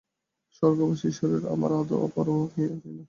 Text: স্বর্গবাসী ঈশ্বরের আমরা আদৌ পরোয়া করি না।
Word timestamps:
স্বর্গবাসী 0.55 1.05
ঈশ্বরের 1.11 1.43
আমরা 1.53 1.73
আদৌ 1.81 2.01
পরোয়া 2.15 2.45
করি 2.47 2.65
না। 2.71 2.77